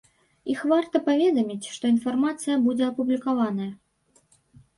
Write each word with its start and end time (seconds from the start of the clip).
Іх 0.53 0.61
варта 0.71 1.01
паведаміць, 1.07 1.69
што 1.75 1.83
інфармацыя 1.95 2.57
будзе 2.65 2.89
апублікаваная. 2.89 3.71